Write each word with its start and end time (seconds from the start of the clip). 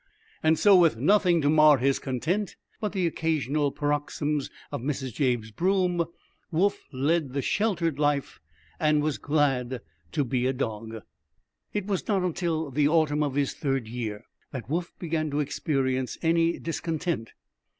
And 0.41 0.57
so, 0.57 0.75
with 0.75 0.97
nothing 0.97 1.41
to 1.43 1.49
mar 1.51 1.77
his 1.77 1.99
content 1.99 2.55
but 2.79 2.91
the 2.91 3.05
occasional 3.05 3.71
paroxysms 3.71 4.49
of 4.71 4.81
Mrs. 4.81 5.13
Jabe's 5.13 5.51
broom, 5.51 6.05
Woof 6.49 6.81
led 6.91 7.33
the 7.33 7.41
sheltered 7.43 7.99
life 7.99 8.39
and 8.79 9.03
was 9.03 9.19
glad 9.19 9.79
to 10.13 10.23
be 10.25 10.47
a 10.47 10.53
dog. 10.53 10.95
III 10.95 11.01
It 11.73 11.85
was 11.85 12.07
not 12.07 12.23
until 12.23 12.71
the 12.71 12.87
autumn 12.87 13.21
of 13.21 13.35
his 13.35 13.53
third 13.53 13.87
year 13.87 14.25
that 14.51 14.67
Woof 14.67 14.91
began 14.97 15.29
to 15.29 15.39
experience 15.39 16.17
any 16.23 16.57
discontent. 16.57 17.33